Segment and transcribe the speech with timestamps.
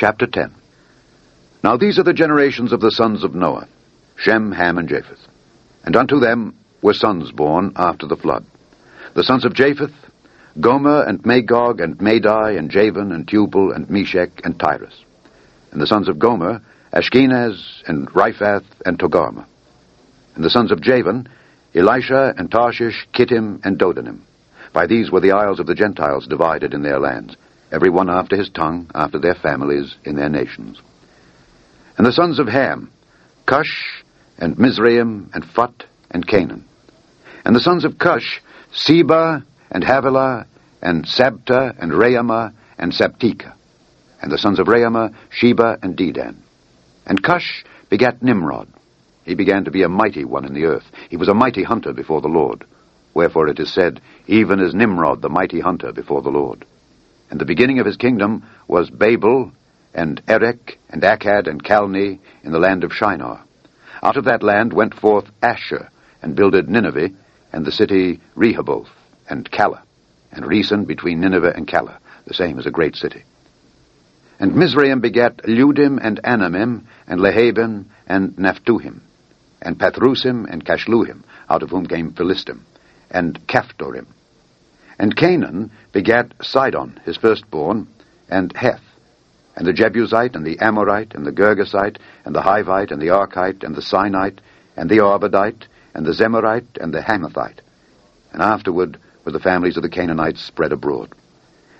[0.00, 0.50] Chapter 10
[1.62, 3.68] Now these are the generations of the sons of Noah,
[4.16, 5.28] Shem, Ham, and Japheth.
[5.84, 8.46] And unto them were sons born after the flood.
[9.14, 9.92] The sons of Japheth,
[10.58, 15.04] Gomer, and Magog, and Madai, and Javan, and Tubal, and Meshech, and Tiras.
[15.70, 16.62] And the sons of Gomer,
[16.94, 19.44] Ashkenaz, and Riphath, and Togarmah.
[20.34, 21.28] And the sons of Javan,
[21.74, 24.20] Elishah, and Tarshish, Kittim, and Dodanim.
[24.72, 27.36] By these were the isles of the Gentiles divided in their lands,
[27.72, 30.80] every one after his tongue, after their families, in their nations.
[31.96, 32.90] And the sons of Ham,
[33.46, 34.02] Cush,
[34.38, 36.64] and Mizraim, and Phut, and Canaan.
[37.44, 38.40] And the sons of Cush,
[38.72, 40.46] Seba, and Havilah,
[40.82, 43.54] and Sabtah, and Raamah, and Sabtechah.
[44.22, 46.36] And the sons of Raamah, Sheba, and Dedan.
[47.06, 48.68] And Cush begat Nimrod.
[49.24, 50.90] He began to be a mighty one in the earth.
[51.08, 52.64] He was a mighty hunter before the Lord.
[53.14, 56.64] Wherefore it is said, even as Nimrod, the mighty hunter before the Lord.
[57.30, 59.52] And the beginning of his kingdom was Babel,
[59.94, 63.44] and Erech, and Accad, and Calneh, in the land of Shinar.
[64.02, 65.88] Out of that land went forth Asshur,
[66.22, 67.10] and builded Nineveh,
[67.52, 68.88] and the city Rehoboth,
[69.28, 69.82] and Calah,
[70.32, 73.24] and Resen between Nineveh and Calah, the same as a great city.
[74.38, 79.00] And Mizraim begat Ludim and Anamim, and Lehabim, and Naphtuhim,
[79.60, 82.60] and Pathrusim, and Casluhim, out of whom came Philistim,
[83.10, 84.06] and Caphtorim.
[85.00, 87.88] And Canaan begat Sidon, his firstborn,
[88.28, 88.84] and Heth,
[89.56, 93.64] and the Jebusite, and the Amorite, and the Girgasite, and the Hivite, and the Arkite,
[93.64, 94.40] and the Sinite,
[94.76, 95.62] and the Arvadite,
[95.94, 97.60] and the Zemarite, and the Hamathite.
[98.34, 101.14] And afterward were the families of the Canaanites spread abroad.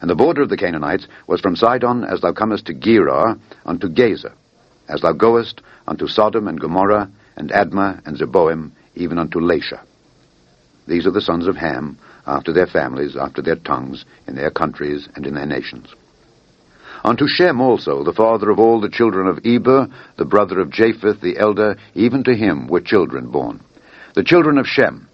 [0.00, 3.88] And the border of the Canaanites was from Sidon as thou comest to Gerar unto
[3.88, 4.32] Gaza,
[4.88, 9.80] as thou goest unto Sodom and Gomorrah, and Admah and Zeboim, even unto Lasha.
[10.86, 15.08] These are the sons of Ham, after their families, after their tongues, in their countries,
[15.16, 15.88] and in their nations.
[17.04, 21.20] Unto Shem also, the father of all the children of Eber, the brother of Japheth
[21.20, 23.60] the elder, even to him were children born.
[24.14, 25.08] The children of Shem,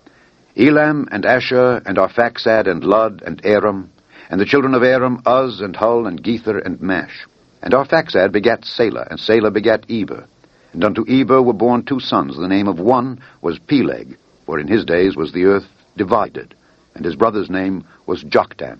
[0.57, 3.91] Elam and Asshur and Arphaxad and Lud and Aram,
[4.31, 7.27] and the children of Aram, Uz and Hul and Gether and Mash.
[7.63, 10.27] And Arphaxad begat Salah, and Salah begat Eber.
[10.73, 12.37] And unto Eber were born two sons.
[12.37, 16.55] The name of one was Peleg, for in his days was the earth divided,
[16.95, 18.79] and his brother's name was Joktan.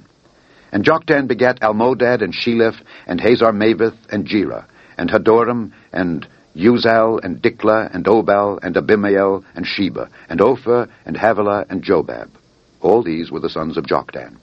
[0.73, 4.67] And Joktan begat Almodad and Sheleph and Hazarmaveth and Jerah,
[4.99, 6.27] and Hadoram and
[6.57, 12.31] Uzal and Diklah and Obal and Abimael and Sheba, and Ophir and Havilah and Jobab.
[12.81, 14.37] All these were the sons of Joktan.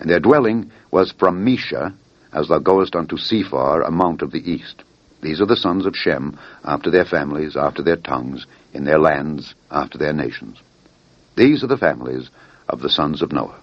[0.00, 1.94] And their dwelling was from Mesha,
[2.32, 4.82] as thou goest unto Sephar, a mount of the east.
[5.22, 9.54] These are the sons of Shem, after their families, after their tongues, in their lands,
[9.70, 10.60] after their nations.
[11.36, 12.30] These are the families
[12.72, 13.60] of the sons of Noah,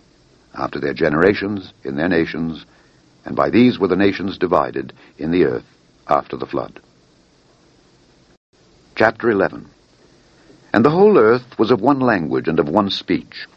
[0.53, 2.65] after their generations, in their nations,
[3.25, 5.65] and by these were the nations divided in the earth
[6.07, 6.79] after the flood.
[8.95, 9.67] Chapter 11
[10.71, 13.47] And the whole earth was of one language and of one speech.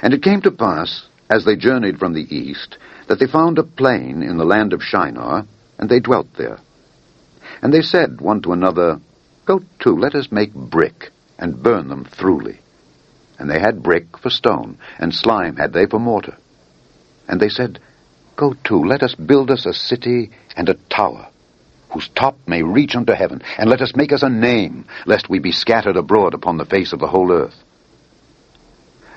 [0.00, 2.78] And it came to pass, as they journeyed from the east,
[3.08, 5.44] that they found a plain in the land of Shinar,
[5.78, 6.58] and they dwelt there.
[7.62, 9.00] And they said one to another,
[9.44, 12.60] Go to, let us make brick, and burn them throughly.
[13.40, 16.36] And they had brick for stone, and slime had they for mortar.
[17.26, 17.80] And they said,
[18.36, 21.26] Go to, let us build us a city and a tower,
[21.88, 25.38] whose top may reach unto heaven, and let us make us a name, lest we
[25.38, 27.64] be scattered abroad upon the face of the whole earth.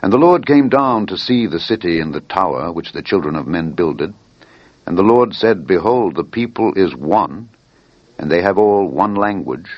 [0.02, 3.36] And the Lord came down to see the city and the tower which the children
[3.36, 4.14] of men builded.
[4.86, 7.50] And the Lord said, Behold, the people is one,
[8.18, 9.70] and they have all one language,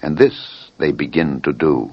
[0.00, 1.92] and this they begin to do.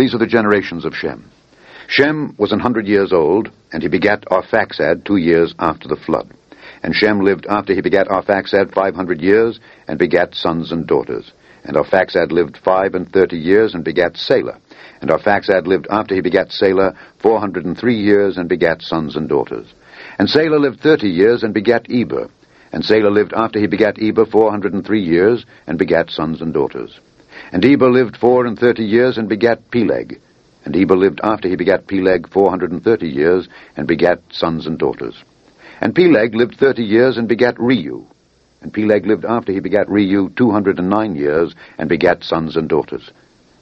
[0.00, 1.30] These are the generations of Shem.
[1.86, 6.32] Shem was an hundred years old, and he begat Arphaxad two years after the flood.
[6.82, 11.30] And Shem lived after he begat Arphaxad five hundred years, and begat sons and daughters.
[11.64, 14.58] And Arphaxad lived five and thirty years, and begat Salah.
[15.02, 19.16] And Arphaxad lived after he begat Salah four hundred and three years, and begat sons
[19.16, 19.70] and daughters.
[20.18, 22.30] And Salah lived thirty years, and begat Eber.
[22.72, 26.40] And Salah lived after he begat Eber four hundred and three years, and begat sons
[26.40, 26.98] and daughters.
[27.52, 30.20] And Eber lived four and thirty years, and begat Peleg.
[30.64, 34.66] And Eber lived after he begat Peleg four hundred and thirty years, and begat sons
[34.66, 35.22] and daughters.
[35.80, 38.06] And Peleg lived thirty years, and begat Reu.
[38.60, 42.56] And Peleg lived after he begat Reu two hundred and nine years, and begat sons
[42.56, 43.10] and daughters.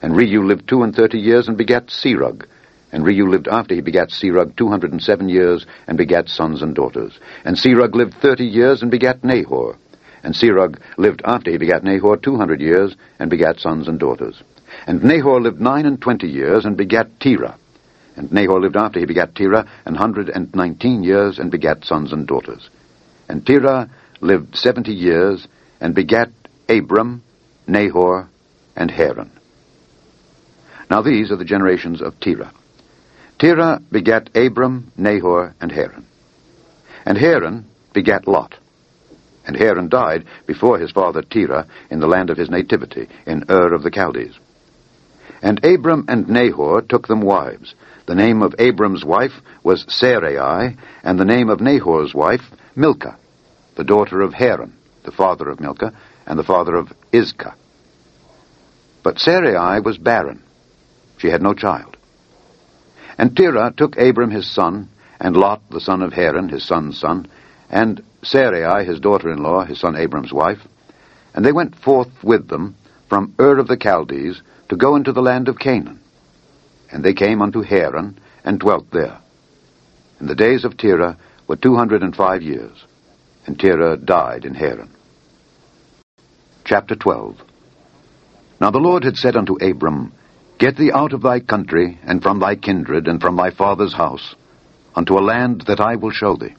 [0.03, 2.47] And Reu lived two and thirty years, and begat Serug.
[2.91, 6.63] And Reu lived after he begat Serug two hundred and seven years, and begat sons
[6.63, 7.19] and daughters.
[7.45, 9.77] And Serug lived thirty years, and begat Nahor.
[10.23, 14.43] And Serug lived after he begat Nahor two hundred years, and begat sons and daughters.
[14.87, 17.57] And Nahor lived nine and twenty years, and begat Terah.
[18.17, 22.13] And Nahor lived after he begat Terah an hundred and nineteen years, and begat sons
[22.13, 22.69] and daughters.
[23.29, 25.47] And Terah lived seventy years,
[25.81, 26.31] and begat
[26.69, 27.23] Abram,
[27.67, 28.29] Nahor,
[28.77, 29.31] and Haran.
[30.91, 32.53] Now these are the generations of Terah.
[33.39, 36.07] Terah begat Abram, Nahor, and Haran.
[37.05, 38.57] And Haran begat Lot.
[39.49, 43.73] And Haran died before his father Terah in the land of his nativity, in Ur
[43.73, 44.39] of the Chaldees.
[45.41, 47.75] And Abram and Nahor took them wives.
[48.05, 52.43] The name of Abram's wife was Sarai, and the name of Nahor's wife
[52.77, 53.17] Milcah,
[53.75, 55.95] the daughter of Haran, the father of Milcah,
[56.27, 57.55] and the father of Iscah.
[59.03, 60.43] But Sarai was barren.
[61.17, 61.97] She had no child.
[63.17, 67.29] And Terah took Abram his son, and Lot the son of Haran, his son's son,
[67.71, 70.61] and Sarai his daughter-in-law, his son Abram's wife,
[71.35, 72.75] and they went forth with them
[73.09, 76.01] from Ur of the Chaldees to go into the land of Canaan.
[76.91, 79.19] And they came unto Haran, and dwelt there.
[80.19, 81.17] And the days of Terah
[81.47, 82.85] were two hundred and five years,
[83.47, 84.91] and Terah died in Haran.
[86.65, 87.41] Chapter 12
[88.61, 90.13] Now the Lord had said unto Abram,
[90.59, 94.35] Get thee out of thy country, and from thy kindred, and from thy father's house,
[94.95, 96.55] unto a land that I will show thee.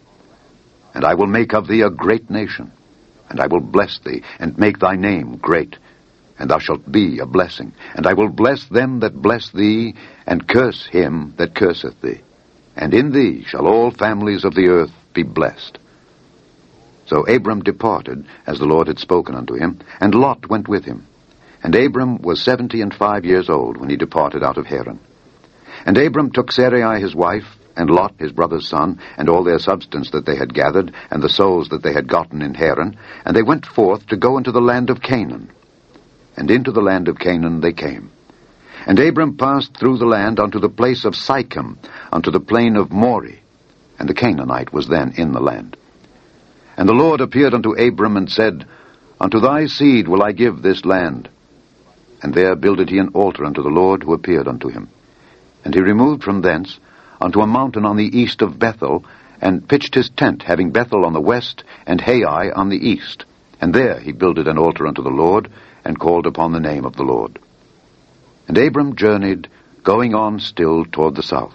[0.94, 2.72] And I will make of thee a great nation,
[3.30, 5.76] and I will bless thee, and make thy name great,
[6.38, 7.74] and thou shalt be a blessing.
[7.96, 9.96] And I will bless them that bless thee,
[10.26, 12.22] and curse him that curseth thee.
[12.76, 15.78] And in thee shall all families of the earth be blessed.
[17.08, 21.06] So Abram departed, as the Lord had spoken unto him, and Lot went with him.
[21.62, 25.00] And Abram was seventy and five years old when he departed out of Haran.
[25.86, 30.12] And Abram took Sarai his wife, and Lot his brother's son, and all their substance
[30.12, 32.96] that they had gathered, and the souls that they had gotten in Haran,
[33.26, 35.50] and they went forth to go into the land of Canaan
[36.40, 38.10] and into the land of Canaan they came.
[38.88, 41.78] And Abram passed through the land unto the place of Sichem,
[42.14, 43.40] unto the plain of Moreh,
[44.00, 45.76] and the Canaanite was then in the land.
[46.78, 48.66] And the Lord appeared unto Abram and said,
[49.20, 51.28] Unto thy seed will I give this land.
[52.24, 54.88] And there builded he an altar unto the Lord who appeared unto him.
[55.66, 56.80] And he removed from thence
[57.20, 59.06] unto a mountain on the east of Bethel,
[59.42, 63.26] and pitched his tent, having Bethel on the west, and Hai on the east.
[63.62, 65.50] And there he builded an altar unto the Lord,
[65.84, 67.40] and called upon the name of the Lord.
[68.48, 69.48] And Abram journeyed,
[69.84, 71.54] going on still toward the south.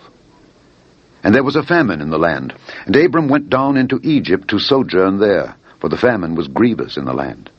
[1.22, 2.55] And there was a famine in the land,
[2.87, 7.05] and Abram went down into Egypt to sojourn there, for the famine was grievous in
[7.05, 7.50] the land.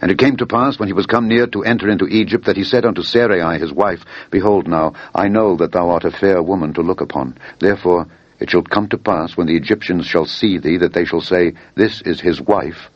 [0.00, 2.56] And it came to pass, when he was come near to enter into Egypt, that
[2.56, 6.42] he said unto Sarai his wife, Behold now, I know that thou art a fair
[6.42, 7.36] woman to look upon.
[7.58, 8.06] Therefore
[8.38, 11.52] it shall come to pass, when the Egyptians shall see thee, that they shall say,
[11.74, 12.88] This is his wife,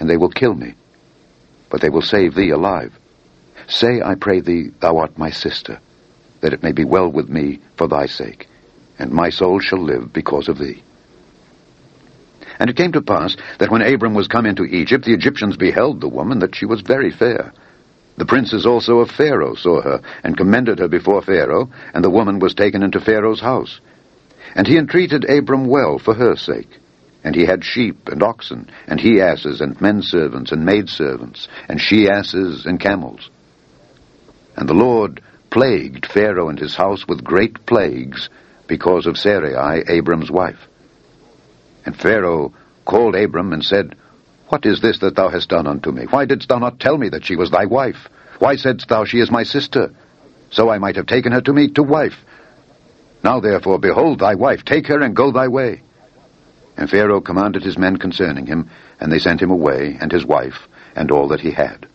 [0.00, 0.74] and they will kill me
[1.72, 2.92] but they will save thee alive.
[3.66, 5.80] Say, I pray thee, thou art my sister,
[6.42, 8.46] that it may be well with me for thy sake,
[8.98, 10.82] and my soul shall live because of thee.
[12.62, 16.00] And it came to pass that when Abram was come into Egypt, the Egyptians beheld
[16.00, 17.52] the woman, that she was very fair.
[18.18, 22.38] The princes also of Pharaoh saw her, and commended her before Pharaoh, and the woman
[22.38, 23.80] was taken into Pharaoh's house.
[24.54, 26.78] And he entreated Abram well for her sake.
[27.24, 31.48] And he had sheep and oxen, and he asses, and men servants, and maid servants,
[31.68, 33.28] and she asses, and camels.
[34.56, 38.30] And the Lord plagued Pharaoh and his house with great plagues
[38.68, 40.68] because of Sarai, Abram's wife.
[41.84, 42.52] And Pharaoh
[42.84, 43.96] called Abram and said,
[44.48, 46.04] What is this that thou hast done unto me?
[46.04, 48.08] Why didst thou not tell me that she was thy wife?
[48.38, 49.92] Why saidst thou, She is my sister?
[50.50, 52.24] So I might have taken her to me to wife.
[53.24, 55.82] Now therefore, behold thy wife, take her and go thy way.
[56.76, 58.68] And Pharaoh commanded his men concerning him,
[59.00, 61.86] and they sent him away, and his wife, and all that he had.